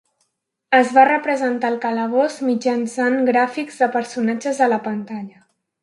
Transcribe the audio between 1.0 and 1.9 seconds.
representar el